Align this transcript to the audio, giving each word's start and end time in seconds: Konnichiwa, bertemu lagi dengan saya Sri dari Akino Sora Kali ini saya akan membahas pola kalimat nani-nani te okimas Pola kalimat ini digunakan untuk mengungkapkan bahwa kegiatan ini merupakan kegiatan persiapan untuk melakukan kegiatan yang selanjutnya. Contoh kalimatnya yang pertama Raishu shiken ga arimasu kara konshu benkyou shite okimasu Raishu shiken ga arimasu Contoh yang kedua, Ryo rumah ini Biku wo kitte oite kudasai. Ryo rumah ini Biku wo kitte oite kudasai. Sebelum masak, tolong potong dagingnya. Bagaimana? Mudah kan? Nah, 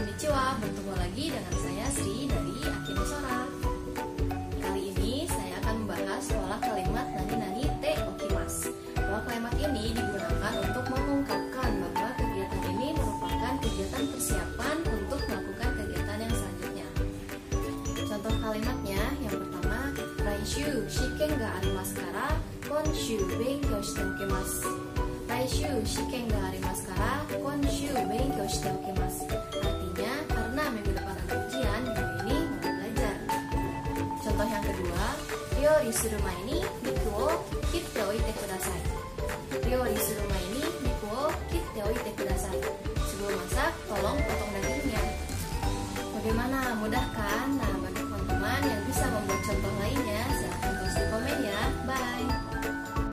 Konnichiwa, 0.00 0.56
bertemu 0.64 0.92
lagi 0.96 1.24
dengan 1.28 1.56
saya 1.60 1.86
Sri 1.92 2.24
dari 2.24 2.56
Akino 2.64 3.04
Sora 3.04 3.44
Kali 4.56 4.96
ini 4.96 5.28
saya 5.28 5.60
akan 5.60 5.84
membahas 5.84 6.24
pola 6.24 6.56
kalimat 6.56 7.04
nani-nani 7.12 7.68
te 7.84 8.00
okimas 8.08 8.72
Pola 8.96 9.20
kalimat 9.28 9.52
ini 9.60 9.92
digunakan 9.92 10.54
untuk 10.56 10.88
mengungkapkan 10.88 11.84
bahwa 11.84 12.10
kegiatan 12.16 12.62
ini 12.72 12.96
merupakan 12.96 13.54
kegiatan 13.60 14.04
persiapan 14.08 14.76
untuk 14.88 15.20
melakukan 15.28 15.68
kegiatan 15.84 16.16
yang 16.16 16.32
selanjutnya. 16.32 16.88
Contoh 18.00 18.34
kalimatnya 18.40 19.02
yang 19.20 19.36
pertama 19.36 19.80
Raishu 20.24 20.88
shiken 20.88 21.30
ga 21.36 21.60
arimasu 21.60 22.00
kara 22.00 22.28
konshu 22.64 23.20
benkyou 23.36 23.84
shite 23.84 24.00
okimasu 24.16 24.72
Raishu 25.28 25.68
shiken 25.84 26.24
ga 26.32 26.40
arimasu 26.48 26.59
Contoh 34.20 34.44
yang 34.44 34.60
kedua, 34.60 35.04
Ryo 35.56 35.80
rumah 35.88 36.34
ini 36.44 36.60
Biku 36.84 37.08
wo 37.08 37.40
kitte 37.72 38.04
oite 38.04 38.32
kudasai. 38.36 38.82
Ryo 39.64 39.80
rumah 39.88 40.40
ini 40.52 40.62
Biku 40.84 41.06
wo 41.08 41.32
kitte 41.48 41.80
oite 41.80 42.10
kudasai. 42.20 42.60
Sebelum 43.08 43.32
masak, 43.32 43.72
tolong 43.88 44.20
potong 44.20 44.52
dagingnya. 44.60 45.02
Bagaimana? 46.20 46.58
Mudah 46.84 47.06
kan? 47.16 47.48
Nah, 47.56 47.69